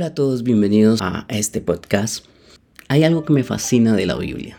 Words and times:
Hola 0.00 0.06
a 0.06 0.14
todos, 0.14 0.42
bienvenidos 0.44 1.02
a 1.02 1.26
este 1.28 1.60
podcast. 1.60 2.24
Hay 2.88 3.04
algo 3.04 3.22
que 3.22 3.34
me 3.34 3.44
fascina 3.44 3.94
de 3.94 4.06
la 4.06 4.16
Biblia. 4.16 4.58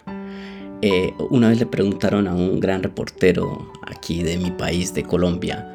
Eh, 0.83 1.15
una 1.32 1.50
vez 1.50 1.57
le 1.57 1.65
preguntaron 1.65 2.27
a 2.27 2.36
un 2.36 2.59
gran 2.59 2.83
reportero 2.83 3.73
aquí 3.88 4.21
de 4.21 4.38
mi 4.38 4.51
país, 4.51 4.93
de 4.93 5.01
Colombia, 5.01 5.68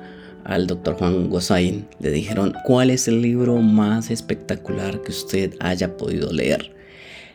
al 0.45 0.69
doctor 0.69 0.95
Juan 0.95 1.29
Gozaín, 1.31 1.89
le 1.99 2.13
dijeron, 2.13 2.55
¿cuál 2.65 2.91
es 2.91 3.09
el 3.09 3.21
libro 3.21 3.57
más 3.57 4.13
espectacular 4.13 5.03
que 5.03 5.11
usted 5.11 5.57
haya 5.59 5.97
podido 5.97 6.33
leer? 6.33 6.73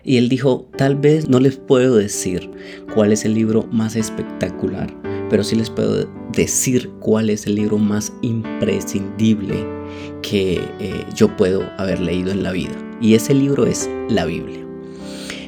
Y 0.05 0.15
él 0.15 0.29
dijo, 0.29 0.69
tal 0.77 0.95
vez 0.95 1.27
no 1.27 1.41
les 1.41 1.57
puedo 1.57 1.97
decir 1.97 2.49
cuál 2.93 3.11
es 3.11 3.25
el 3.25 3.33
libro 3.33 3.67
más 3.73 3.97
espectacular, 3.97 4.89
pero 5.29 5.43
sí 5.43 5.57
les 5.57 5.69
puedo 5.69 6.09
decir 6.31 6.89
cuál 7.01 7.29
es 7.29 7.45
el 7.45 7.55
libro 7.55 7.77
más 7.77 8.13
imprescindible 8.21 9.80
que 10.21 10.61
eh, 10.79 11.05
yo 11.15 11.35
puedo 11.35 11.69
haber 11.77 11.99
leído 11.99 12.31
en 12.31 12.43
la 12.43 12.51
vida. 12.51 12.75
Y 13.01 13.15
ese 13.15 13.33
libro 13.33 13.65
es 13.65 13.89
la 14.09 14.25
Biblia. 14.25 14.59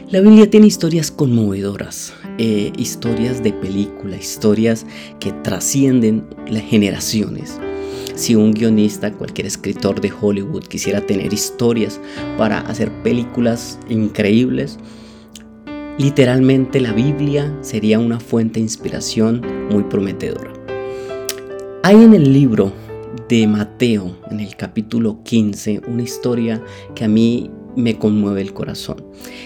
La 0.10 0.22
Biblia 0.22 0.50
tiene 0.50 0.68
historias 0.68 1.10
conmovedoras, 1.10 2.14
eh, 2.38 2.72
historias 2.78 3.42
de 3.42 3.52
película, 3.52 4.16
historias 4.16 4.86
que 5.20 5.32
trascienden 5.32 6.26
las 6.48 6.64
generaciones. 6.64 7.60
Si 8.16 8.36
un 8.36 8.54
guionista, 8.54 9.12
cualquier 9.12 9.48
escritor 9.48 10.02
de 10.02 10.12
Hollywood 10.12 10.66
quisiera 10.66 11.02
tener 11.02 11.34
historias 11.34 12.00
para 12.38 12.60
hacer 12.60 12.92
películas 13.02 13.80
increíbles, 13.90 14.78
literalmente 15.98 16.80
la 16.80 16.94
Biblia 16.94 17.52
sería 17.62 17.98
una 17.98 18.20
fuente 18.20 18.60
de 18.60 18.66
inspiración 18.66 19.42
muy 19.72 19.84
prometedora. 19.84 20.54
Hay 21.82 22.04
en 22.04 22.14
el 22.14 22.32
libro 22.32 22.72
de 23.30 23.48
Mateo, 23.48 24.18
en 24.30 24.40
el 24.40 24.56
capítulo 24.56 25.24
15, 25.24 25.82
una 25.88 26.04
historia 26.04 26.62
que 26.96 27.06
a 27.06 27.08
mí 27.08 27.50
me 27.76 27.98
conmueve 27.98 28.42
el 28.42 28.54
corazón. 28.54 29.04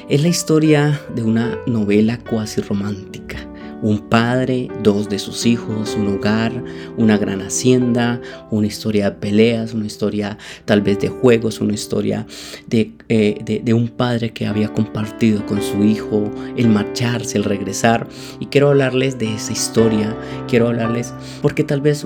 Es 0.10 0.22
la 0.22 0.28
historia 0.28 1.00
de 1.16 1.24
una 1.24 1.58
novela 1.68 2.20
cuasi 2.20 2.62
romántica. 2.62 3.38
Un 3.84 4.10
padre, 4.10 4.70
dos 4.82 5.08
de 5.08 5.20
sus 5.20 5.46
hijos, 5.46 5.96
un 5.96 6.08
hogar, 6.08 6.64
una 6.98 7.16
gran 7.18 7.42
hacienda, 7.42 8.20
una 8.50 8.66
historia 8.66 9.12
de 9.12 9.18
peleas, 9.18 9.76
una 9.76 9.86
historia 9.86 10.40
tal 10.66 10.82
vez 10.82 11.00
de 11.00 11.10
juegos, 11.10 11.62
una 11.62 11.74
historia 11.74 12.26
de, 12.66 12.94
eh, 13.08 13.62
de 13.64 13.74
un 13.76 13.88
padre 13.88 14.34
que 14.34 14.48
había 14.48 14.70
compartido 14.70 15.46
con 15.46 15.62
su 15.62 15.84
hijo 15.84 16.32
el 16.56 16.70
marcharse, 16.70 17.38
el 17.38 17.44
regresar. 17.44 18.08
Y 18.40 18.48
quiero 18.48 18.70
hablarles 18.70 19.20
de 19.20 19.36
esa 19.36 19.54
historia, 19.54 20.18
quiero 20.48 20.70
hablarles 20.70 21.14
porque 21.44 21.64
tal 21.64 21.82
vez 21.82 22.04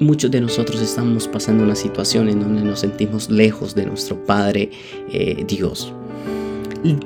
Muchos 0.00 0.30
de 0.30 0.40
nosotros 0.40 0.80
estamos 0.80 1.26
pasando 1.26 1.64
una 1.64 1.74
situación 1.74 2.28
en 2.28 2.38
donde 2.38 2.62
nos 2.62 2.80
sentimos 2.80 3.28
lejos 3.30 3.74
de 3.74 3.84
nuestro 3.84 4.24
Padre 4.24 4.70
eh, 5.10 5.44
Dios. 5.48 5.92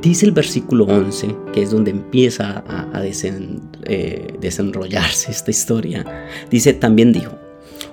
Dice 0.02 0.26
el 0.26 0.32
versículo 0.32 0.84
11, 0.84 1.34
que 1.54 1.62
es 1.62 1.70
donde 1.70 1.90
empieza 1.90 2.62
a, 2.68 3.02
eh, 3.04 4.34
desenrollarse 4.38 5.30
esta 5.30 5.50
historia. 5.50 6.28
Dice, 6.50 6.74
también 6.74 7.14
dijo, 7.14 7.38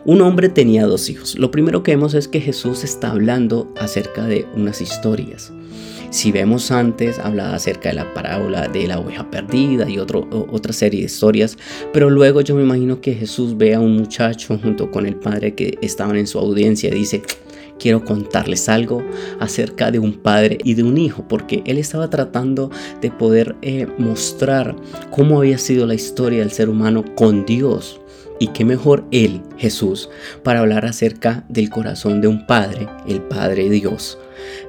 un 0.03 0.19
hombre 0.19 0.49
tenía 0.49 0.85
dos 0.85 1.09
hijos. 1.09 1.39
Lo 1.39 1.49
primero 1.49 1.81
que 1.81 1.91
vemos 1.91 2.13
es 2.13 2.27
que 2.27 2.41
Jesús 2.41 2.83
está 2.83 3.11
hablando 3.11 3.73
acerca 3.77 4.25
de 4.25 4.45
unas 4.53 4.81
historias. 4.81 5.53
Si 6.11 6.31
vemos 6.31 6.71
antes, 6.71 7.19
hablaba 7.19 7.53
acerca 7.53 7.89
de 7.89 7.95
la 7.95 8.13
parábola 8.13 8.67
de 8.67 8.87
la 8.87 8.99
oveja 8.99 9.29
perdida 9.29 9.87
y 9.87 9.99
otro, 9.99 10.27
otra 10.51 10.73
serie 10.73 11.01
de 11.01 11.05
historias, 11.05 11.55
pero 11.93 12.09
luego 12.09 12.41
yo 12.41 12.55
me 12.55 12.63
imagino 12.63 12.99
que 12.99 13.13
Jesús 13.13 13.55
ve 13.55 13.75
a 13.75 13.79
un 13.79 13.95
muchacho 13.95 14.57
junto 14.57 14.89
con 14.89 15.05
el 15.05 15.15
padre 15.15 15.53
que 15.53 15.77
estaban 15.81 16.17
en 16.17 16.25
su 16.25 16.39
audiencia 16.39 16.89
y 16.89 16.95
dice, 16.95 17.21
quiero 17.79 18.03
contarles 18.03 18.69
algo 18.69 19.03
acerca 19.39 19.91
de 19.91 19.99
un 19.99 20.13
padre 20.13 20.57
y 20.63 20.73
de 20.73 20.83
un 20.83 20.97
hijo, 20.97 21.27
porque 21.27 21.61
él 21.65 21.77
estaba 21.77 22.09
tratando 22.09 22.71
de 23.01 23.11
poder 23.11 23.55
eh, 23.61 23.87
mostrar 23.99 24.75
cómo 25.11 25.39
había 25.39 25.59
sido 25.59 25.85
la 25.85 25.93
historia 25.93 26.39
del 26.39 26.51
ser 26.51 26.69
humano 26.69 27.05
con 27.15 27.45
Dios. 27.45 28.01
Y 28.39 28.47
qué 28.47 28.63
mejor 28.63 29.03
Él, 29.11 29.41
Jesús, 29.57 30.09
para 30.43 30.61
hablar 30.61 30.85
acerca 30.85 31.43
del 31.49 31.69
corazón 31.69 32.21
de 32.21 32.27
un 32.27 32.47
Padre, 32.47 32.87
el 33.07 33.21
Padre 33.21 33.69
Dios, 33.69 34.17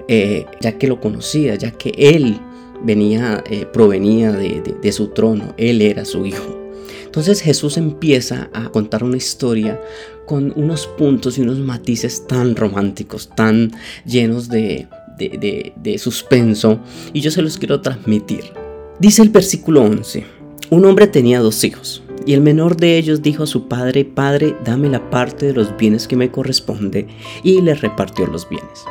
eh, 0.09 0.47
ya 0.61 0.77
que 0.77 0.89
lo 0.89 1.01
conocía, 1.01 1.55
ya 1.55 1.71
que 1.71 1.93
Él 1.97 2.41
venía, 2.83 3.45
eh, 3.49 3.67
provenía 3.73 4.33
de, 4.33 4.93
su 4.93 5.09
trono, 5.09 5.55
Él 5.57 5.83
era 5.83 6.05
su 6.05 6.27
Hijo. 6.27 6.59
Entonces 7.05 7.41
Jesús 7.41 7.77
empieza 7.77 8.51
a 8.53 8.71
contar 8.71 9.03
una 9.03 9.17
historia 9.17 9.81
con 10.27 10.53
unos 10.55 10.87
puntos 10.87 11.39
y 11.39 11.43
unos 11.43 11.59
matices 11.59 12.27
tan 12.27 12.55
románticos, 12.55 13.31
tan 13.35 13.73
llenos 14.05 14.49
de, 14.49 14.87
de, 15.19 15.99
suspenso, 15.99 16.81
y 17.13 17.21
yo 17.21 17.31
se 17.31 17.43
los 17.43 17.59
quiero 17.59 17.81
transmitir. 17.81 18.53
Dice 18.99 19.23
el 19.23 19.31
versículo 19.31 19.83
11, 19.83 20.25
un 20.71 20.85
hombre 20.85 21.09
tenía 21.09 21.41
dos 21.41 21.65
hijos. 21.65 22.03
Y 22.27 22.35
el 22.35 22.41
menor 22.41 22.77
de 22.77 22.99
ellos 22.99 23.23
dijo 23.23 23.45
a 23.45 23.47
su 23.47 23.69
padre, 23.69 24.05
Padre, 24.05 24.57
dame 24.65 24.89
la 24.89 25.11
parte 25.11 25.47
de 25.47 25.55
los 25.55 25.77
bienes 25.77 26.07
que 26.07 26.17
me 26.17 26.31
corresponde, 26.31 27.09
y 27.43 27.61
le 27.61 27.75
repartió 27.75 28.27
los 28.27 28.49
bienes. 28.49 28.85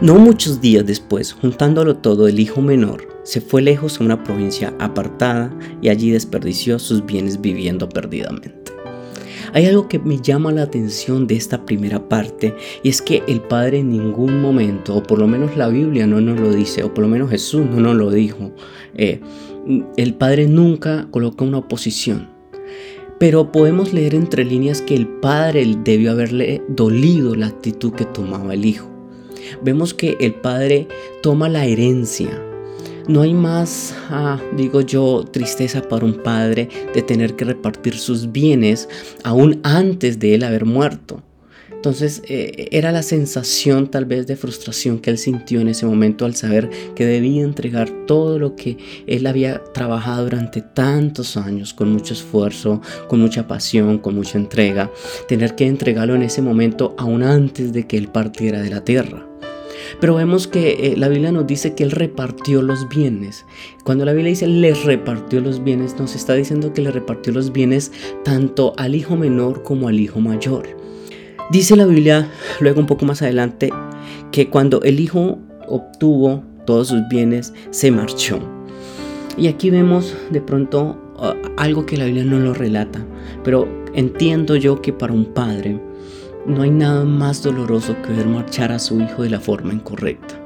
No 0.00 0.16
muchos 0.16 0.60
días 0.60 0.86
después, 0.86 1.32
juntándolo 1.32 1.96
todo, 1.96 2.28
el 2.28 2.38
hijo 2.38 2.60
menor 2.60 3.08
se 3.24 3.40
fue 3.40 3.62
lejos 3.62 4.00
a 4.00 4.04
una 4.04 4.24
provincia 4.24 4.74
apartada 4.78 5.56
y 5.80 5.88
allí 5.88 6.10
desperdició 6.10 6.78
sus 6.78 7.04
bienes 7.04 7.40
viviendo 7.40 7.88
perdidamente. 7.88 8.72
Hay 9.54 9.66
algo 9.66 9.86
que 9.86 9.98
me 9.98 10.18
llama 10.18 10.50
la 10.50 10.62
atención 10.62 11.26
de 11.26 11.36
esta 11.36 11.66
primera 11.66 12.08
parte 12.08 12.54
y 12.82 12.88
es 12.88 13.02
que 13.02 13.22
el 13.28 13.40
Padre 13.40 13.80
en 13.80 13.90
ningún 13.90 14.40
momento, 14.40 14.96
o 14.96 15.02
por 15.02 15.18
lo 15.18 15.26
menos 15.26 15.56
la 15.56 15.68
Biblia 15.68 16.06
no 16.06 16.20
nos 16.20 16.40
lo 16.40 16.52
dice, 16.52 16.82
o 16.84 16.94
por 16.94 17.02
lo 17.02 17.08
menos 17.08 17.30
Jesús 17.30 17.66
no 17.66 17.80
nos 17.80 17.96
lo 17.96 18.10
dijo, 18.10 18.52
eh, 18.94 19.20
el 19.96 20.14
Padre 20.14 20.46
nunca 20.46 21.06
coloca 21.10 21.44
una 21.44 21.58
oposición. 21.58 22.28
Pero 23.18 23.52
podemos 23.52 23.92
leer 23.92 24.14
entre 24.14 24.44
líneas 24.44 24.82
que 24.82 24.96
el 24.96 25.06
Padre 25.06 25.76
debió 25.84 26.10
haberle 26.10 26.62
dolido 26.68 27.34
la 27.34 27.46
actitud 27.46 27.92
que 27.92 28.04
tomaba 28.04 28.54
el 28.54 28.64
Hijo. 28.64 28.88
Vemos 29.62 29.94
que 29.94 30.16
el 30.20 30.34
Padre 30.34 30.88
toma 31.22 31.48
la 31.48 31.66
herencia. 31.66 32.42
No 33.08 33.22
hay 33.22 33.34
más, 33.34 33.94
ah, 34.10 34.40
digo 34.56 34.80
yo, 34.80 35.24
tristeza 35.30 35.82
para 35.82 36.04
un 36.04 36.14
padre 36.14 36.68
de 36.94 37.02
tener 37.02 37.34
que 37.34 37.44
repartir 37.44 37.98
sus 37.98 38.30
bienes 38.30 38.88
aún 39.24 39.60
antes 39.64 40.20
de 40.20 40.36
él 40.36 40.44
haber 40.44 40.64
muerto. 40.64 41.20
Entonces 41.82 42.22
eh, 42.28 42.68
era 42.70 42.92
la 42.92 43.02
sensación 43.02 43.90
tal 43.90 44.04
vez 44.04 44.28
de 44.28 44.36
frustración 44.36 45.00
que 45.00 45.10
él 45.10 45.18
sintió 45.18 45.60
en 45.60 45.66
ese 45.66 45.84
momento 45.84 46.24
al 46.24 46.36
saber 46.36 46.70
que 46.94 47.04
debía 47.04 47.42
entregar 47.42 47.90
todo 48.06 48.38
lo 48.38 48.54
que 48.54 48.76
él 49.08 49.26
había 49.26 49.64
trabajado 49.74 50.22
durante 50.22 50.62
tantos 50.62 51.36
años 51.36 51.74
con 51.74 51.92
mucho 51.92 52.14
esfuerzo, 52.14 52.80
con 53.08 53.18
mucha 53.18 53.48
pasión, 53.48 53.98
con 53.98 54.14
mucha 54.14 54.38
entrega, 54.38 54.92
tener 55.26 55.56
que 55.56 55.66
entregarlo 55.66 56.14
en 56.14 56.22
ese 56.22 56.40
momento 56.40 56.94
aún 56.98 57.24
antes 57.24 57.72
de 57.72 57.84
que 57.88 57.98
él 57.98 58.06
partiera 58.06 58.62
de 58.62 58.70
la 58.70 58.84
tierra. 58.84 59.26
Pero 60.00 60.14
vemos 60.14 60.46
que 60.46 60.92
eh, 60.92 60.96
la 60.96 61.08
Biblia 61.08 61.32
nos 61.32 61.48
dice 61.48 61.74
que 61.74 61.82
Él 61.82 61.90
repartió 61.90 62.62
los 62.62 62.88
bienes. 62.88 63.44
Cuando 63.82 64.04
la 64.04 64.12
Biblia 64.12 64.30
dice 64.30 64.46
les 64.46 64.84
repartió 64.84 65.40
los 65.40 65.64
bienes, 65.64 65.98
nos 65.98 66.14
está 66.14 66.34
diciendo 66.34 66.72
que 66.72 66.82
le 66.82 66.92
repartió 66.92 67.32
los 67.32 67.52
bienes 67.52 67.90
tanto 68.24 68.72
al 68.76 68.94
hijo 68.94 69.16
menor 69.16 69.64
como 69.64 69.88
al 69.88 69.98
hijo 69.98 70.20
mayor. 70.20 70.80
Dice 71.52 71.76
la 71.76 71.84
Biblia 71.84 72.30
luego 72.60 72.80
un 72.80 72.86
poco 72.86 73.04
más 73.04 73.20
adelante 73.20 73.70
que 74.30 74.48
cuando 74.48 74.80
el 74.84 74.98
hijo 74.98 75.38
obtuvo 75.68 76.42
todos 76.64 76.88
sus 76.88 77.06
bienes, 77.10 77.52
se 77.68 77.90
marchó. 77.90 78.38
Y 79.36 79.48
aquí 79.48 79.68
vemos 79.68 80.16
de 80.30 80.40
pronto 80.40 80.96
uh, 81.18 81.34
algo 81.58 81.84
que 81.84 81.98
la 81.98 82.06
Biblia 82.06 82.24
no 82.24 82.40
lo 82.40 82.54
relata, 82.54 83.04
pero 83.44 83.68
entiendo 83.92 84.56
yo 84.56 84.80
que 84.80 84.94
para 84.94 85.12
un 85.12 85.26
padre 85.26 85.78
no 86.46 86.62
hay 86.62 86.70
nada 86.70 87.04
más 87.04 87.42
doloroso 87.42 87.96
que 88.00 88.14
ver 88.14 88.28
marchar 88.28 88.72
a 88.72 88.78
su 88.78 88.98
hijo 89.02 89.22
de 89.22 89.28
la 89.28 89.40
forma 89.40 89.74
incorrecta. 89.74 90.40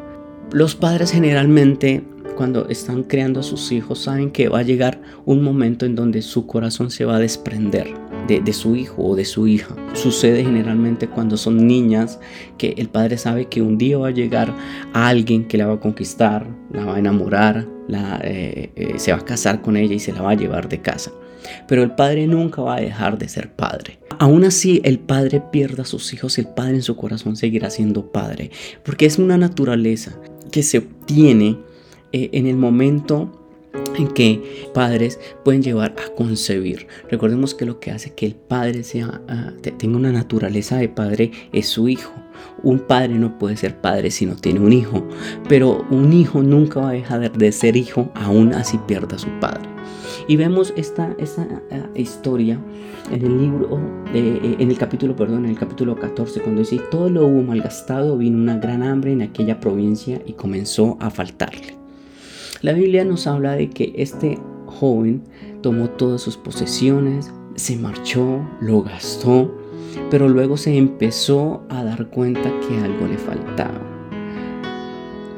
Los 0.50 0.74
padres 0.74 1.12
generalmente 1.12 2.02
cuando 2.34 2.68
están 2.68 3.04
creando 3.04 3.38
a 3.38 3.44
sus 3.44 3.70
hijos 3.70 4.00
saben 4.00 4.32
que 4.32 4.48
va 4.48 4.58
a 4.58 4.64
llegar 4.64 5.00
un 5.24 5.44
momento 5.44 5.86
en 5.86 5.94
donde 5.94 6.20
su 6.20 6.48
corazón 6.48 6.90
se 6.90 7.04
va 7.04 7.14
a 7.14 7.20
desprender 7.20 8.05
de, 8.26 8.52
su 8.52 8.76
hijo 8.76 9.02
o 9.02 9.16
de 9.16 9.24
su 9.24 9.46
hija. 9.46 9.74
Sucede 9.94 10.44
generalmente 10.44 11.08
cuando 11.08 11.36
son 11.36 11.66
niñas 11.66 12.18
que 12.58 12.74
el 12.76 12.88
padre 12.88 13.18
sabe 13.18 13.46
que 13.46 13.62
un 13.62 13.78
día 13.78 13.98
va 13.98 14.08
a 14.08 14.12
llegar 14.12 14.52
a 14.92 15.08
alguien 15.08 15.46
que 15.46 15.58
la 15.58 15.66
va 15.66 15.74
a 15.74 15.80
conquistar, 15.80 16.46
la 16.72 16.84
va 16.84 16.96
a 16.96 16.98
enamorar, 16.98 17.66
la, 17.88 18.20
eh, 18.24 18.70
eh, 18.76 18.94
se 18.96 19.12
va 19.12 19.18
a 19.18 19.24
casar 19.24 19.62
con 19.62 19.76
ella 19.76 19.94
y 19.94 19.98
se 19.98 20.12
la 20.12 20.22
va 20.22 20.32
a 20.32 20.36
llevar 20.36 20.68
de 20.68 20.80
casa. 20.80 21.12
Pero 21.68 21.82
el 21.82 21.92
padre 21.92 22.26
nunca 22.26 22.62
va 22.62 22.76
a 22.76 22.80
dejar 22.80 23.18
de 23.18 23.28
ser 23.28 23.52
padre. 23.52 23.98
Aún 24.18 24.44
así, 24.44 24.80
el 24.84 24.98
padre 24.98 25.42
pierda 25.52 25.82
a 25.82 25.86
sus 25.86 26.12
hijos, 26.12 26.38
el 26.38 26.48
padre 26.48 26.76
en 26.76 26.82
su 26.82 26.96
corazón 26.96 27.36
seguirá 27.36 27.70
siendo 27.70 28.10
padre, 28.10 28.50
porque 28.82 29.06
es 29.06 29.18
una 29.18 29.36
naturaleza 29.36 30.18
que 30.50 30.62
se 30.62 30.78
obtiene 30.78 31.58
eh, 32.12 32.30
en 32.32 32.46
el 32.46 32.56
momento 32.56 33.30
en 33.30 33.45
que 34.04 34.70
padres 34.74 35.18
pueden 35.44 35.62
llevar 35.62 35.96
a 36.04 36.14
concebir. 36.14 36.86
Recordemos 37.10 37.54
que 37.54 37.64
lo 37.64 37.80
que 37.80 37.90
hace 37.90 38.12
que 38.14 38.26
el 38.26 38.34
padre 38.34 38.82
sea, 38.82 39.20
ah, 39.28 39.52
tenga 39.78 39.96
una 39.96 40.12
naturaleza 40.12 40.76
de 40.76 40.88
padre 40.88 41.32
es 41.52 41.68
su 41.68 41.88
hijo. 41.88 42.12
Un 42.62 42.80
padre 42.80 43.14
no 43.14 43.38
puede 43.38 43.56
ser 43.56 43.80
padre 43.80 44.10
si 44.10 44.26
no 44.26 44.36
tiene 44.36 44.60
un 44.60 44.72
hijo, 44.72 45.06
pero 45.48 45.86
un 45.90 46.12
hijo 46.12 46.42
nunca 46.42 46.80
va 46.80 46.90
a 46.90 46.92
dejar 46.92 47.32
de 47.32 47.52
ser 47.52 47.76
hijo 47.76 48.10
aún 48.14 48.52
así 48.52 48.78
pierda 48.86 49.16
a 49.16 49.18
su 49.18 49.30
padre. 49.40 49.68
Y 50.28 50.36
vemos 50.36 50.72
esta, 50.76 51.14
esta 51.18 51.46
ah, 51.70 51.88
historia 51.94 52.58
en 53.10 53.24
el 53.24 53.38
libro, 53.38 53.80
eh, 54.12 54.56
en 54.58 54.70
el 54.70 54.78
capítulo, 54.78 55.14
perdón, 55.14 55.44
en 55.44 55.52
el 55.52 55.58
capítulo 55.58 55.94
14, 55.94 56.40
cuando 56.40 56.60
dice, 56.60 56.80
todo 56.90 57.08
lo 57.08 57.26
hubo 57.26 57.42
malgastado, 57.42 58.18
vino 58.18 58.36
una 58.38 58.58
gran 58.58 58.82
hambre 58.82 59.12
en 59.12 59.22
aquella 59.22 59.60
provincia 59.60 60.20
y 60.26 60.32
comenzó 60.32 60.96
a 61.00 61.10
faltarle. 61.10 61.85
La 62.62 62.72
Biblia 62.72 63.04
nos 63.04 63.26
habla 63.26 63.52
de 63.52 63.68
que 63.68 63.92
este 63.96 64.38
joven 64.64 65.22
tomó 65.60 65.90
todas 65.90 66.22
sus 66.22 66.38
posesiones, 66.38 67.30
se 67.54 67.76
marchó, 67.76 68.40
lo 68.60 68.82
gastó, 68.82 69.54
pero 70.10 70.28
luego 70.28 70.56
se 70.56 70.76
empezó 70.76 71.62
a 71.68 71.84
dar 71.84 72.06
cuenta 72.08 72.50
que 72.60 72.78
algo 72.78 73.06
le 73.08 73.18
faltaba. 73.18 73.80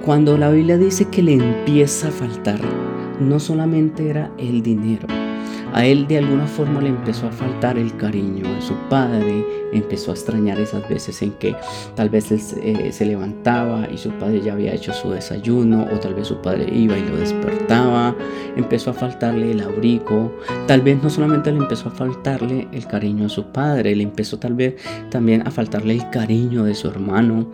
Cuando 0.05 0.39
la 0.39 0.51
Biblia 0.51 0.79
dice 0.79 1.07
que 1.07 1.23
le 1.23 1.35
empieza 1.35 2.09
a 2.09 2.13
faltar, 2.13 2.61
no 3.21 3.41
solamente 3.41 4.09
era 4.09 4.33
el 4.39 4.63
dinero, 4.63 5.09
a 5.73 5.85
él 5.85 6.07
de 6.07 6.19
alguna 6.19 6.47
forma 6.47 6.81
le 6.81 6.89
empezó 6.89 7.27
a 7.27 7.33
faltar 7.33 7.79
el 7.79 7.97
cariño 7.97 8.53
de 8.55 8.63
su 8.63 8.75
padre, 8.89 9.45
empezó 9.73 10.11
a 10.11 10.15
extrañar 10.15 10.59
esas 10.59 10.89
veces 10.89 11.21
en 11.23 11.33
que 11.33 11.55
tal 11.95 12.09
vez 12.09 12.31
él 12.33 12.41
eh, 12.63 12.93
se 12.93 13.05
levantaba 13.05 13.89
y 13.93 13.99
su 13.99 14.11
padre 14.13 14.41
ya 14.41 14.55
había 14.55 14.75
hecho 14.75 14.93
su 14.93 15.11
desayuno 15.11 15.87
o 15.93 15.99
tal 15.99 16.15
vez 16.15 16.29
su 16.29 16.41
padre 16.41 16.67
iba 16.73 16.97
y 16.97 17.03
lo 17.03 17.17
despertaba, 17.17 18.15
empezó 18.57 18.91
a 18.91 18.95
faltarle 18.95 19.53
el 19.53 19.61
abrigo, 19.61 20.33
tal 20.67 20.81
vez 20.81 21.03
no 21.03 21.11
solamente 21.11 21.53
le 21.53 21.59
empezó 21.59 21.89
a 21.89 21.93
faltarle 21.93 22.69
el 22.73 22.87
cariño 22.87 23.25
de 23.25 23.31
su 23.31 23.45
padre, 23.47 23.95
le 23.95 24.03
empezó 24.03 24.39
tal 24.39 24.55
vez 24.55 24.77
también 25.11 25.47
a 25.47 25.51
faltarle 25.51 25.95
el 25.95 26.11
cariño 26.11 26.65
de 26.65 26.75
su 26.75 26.89
hermano, 26.89 27.49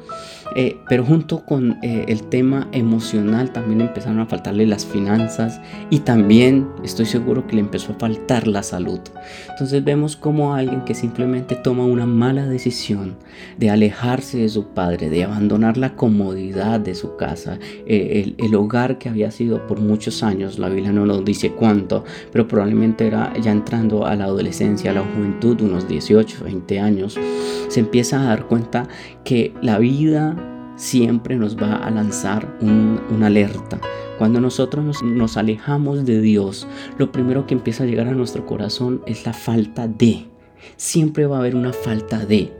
eh, 0.56 0.78
pero 0.88 1.04
junto 1.04 1.44
con 1.44 1.78
eh, 1.82 2.04
el 2.08 2.22
tema 2.24 2.68
emocional 2.72 3.52
también 3.52 3.80
empezaron 3.80 4.20
a 4.20 4.26
faltarle 4.26 4.66
las 4.66 4.86
finanzas 4.86 5.60
y 5.90 6.00
también 6.00 6.68
estoy 6.84 7.06
seguro 7.06 7.46
que 7.46 7.56
le 7.56 7.60
empezó 7.60 7.92
a 7.92 7.98
faltar 8.04 8.46
la 8.46 8.62
salud. 8.62 9.00
Entonces 9.48 9.82
vemos 9.82 10.14
como 10.14 10.54
alguien 10.54 10.84
que 10.84 10.94
simplemente 10.94 11.54
toma 11.54 11.86
una 11.86 12.04
mala 12.04 12.44
decisión 12.44 13.16
de 13.56 13.70
alejarse 13.70 14.36
de 14.36 14.50
su 14.50 14.66
padre, 14.74 15.08
de 15.08 15.24
abandonar 15.24 15.78
la 15.78 15.96
comodidad 15.96 16.80
de 16.80 16.94
su 16.94 17.16
casa, 17.16 17.58
eh, 17.86 18.34
el, 18.36 18.54
hogar 18.54 18.98
que 18.98 19.08
había 19.08 19.30
sido 19.30 19.66
por 19.66 19.80
muchos 19.80 20.22
años, 20.22 20.58
la 20.58 20.68
Biblia 20.68 20.92
no 20.92 21.06
nos 21.06 21.24
dice 21.24 21.52
cuánto, 21.52 22.04
pero 22.30 22.46
probablemente 22.46 23.06
era 23.06 23.32
ya 23.40 23.52
entrando 23.52 24.04
a 24.04 24.14
la 24.16 24.24
adolescencia, 24.24 24.90
a 24.90 24.94
la 24.94 25.02
juventud, 25.02 25.62
unos 25.62 25.88
18, 25.88 26.44
20 26.44 26.80
años, 26.80 27.18
se 27.68 27.80
empieza 27.80 28.20
a 28.20 28.24
dar 28.24 28.44
cuenta 28.48 28.86
que 29.24 29.54
la 29.62 29.78
vida 29.78 30.36
siempre 30.76 31.36
nos 31.36 31.56
va 31.56 31.76
a 31.76 31.90
lanzar 31.90 32.56
una 32.60 33.26
alerta. 33.26 33.80
Cuando 34.18 34.40
nosotros 34.40 35.02
nos, 35.02 35.36
alejamos 35.36 36.04
de 36.04 36.20
Dios, 36.20 36.66
lo 36.98 37.10
primero 37.10 37.46
que 37.46 37.54
empieza 37.54 37.84
a 37.84 37.86
llegar 37.86 38.06
a 38.06 38.12
nuestro 38.12 38.46
corazón 38.46 39.02
es 39.06 39.26
la 39.26 39.32
falta 39.32 39.88
de. 39.88 40.26
Siempre 40.76 41.26
va 41.26 41.36
a 41.36 41.40
haber 41.40 41.56
una 41.56 41.72
falta 41.72 42.24
de. 42.24 42.52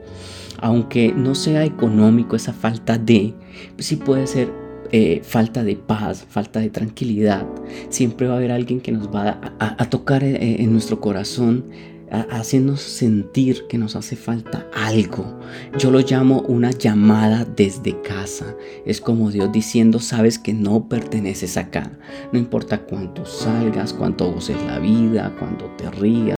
Aunque 0.60 1.12
no 1.12 1.34
sea 1.34 1.64
económico 1.64 2.36
esa 2.36 2.52
falta 2.52 2.98
de, 2.98 3.34
sí 3.78 3.96
puede 3.96 4.26
ser 4.26 4.52
eh, 4.92 5.20
falta 5.22 5.64
de 5.64 5.76
paz, 5.76 6.26
falta 6.28 6.60
de 6.60 6.70
tranquilidad. 6.70 7.46
Siempre 7.88 8.26
va 8.26 8.34
a 8.34 8.36
haber 8.36 8.52
alguien 8.52 8.80
que 8.80 8.92
nos 8.92 9.08
va 9.08 9.40
a, 9.58 9.90
tocar 9.90 10.24
eh, 10.24 10.62
en 10.62 10.72
nuestro 10.72 11.00
corazón 11.00 11.64
haciéndonos 12.10 12.80
sentir 12.80 13.66
que 13.68 13.78
nos 13.78 13.96
hace 13.96 14.16
falta 14.16 14.66
algo. 14.74 15.40
Yo 15.78 15.90
lo 15.90 16.00
llamo 16.00 16.40
una 16.42 16.70
llamada 16.70 17.44
desde 17.44 18.00
casa. 18.02 18.56
Es 18.84 19.00
como 19.00 19.30
Dios 19.30 19.52
diciendo, 19.52 20.00
sabes 20.00 20.38
que 20.38 20.52
no 20.52 20.88
perteneces 20.88 21.56
acá. 21.56 21.98
No 22.32 22.38
importa 22.38 22.82
cuánto 22.82 23.24
salgas, 23.24 23.92
cuánto 23.92 24.32
goces 24.32 24.56
la 24.66 24.78
vida, 24.78 25.34
cuánto 25.38 25.66
te 25.76 25.90
rías 25.90 26.24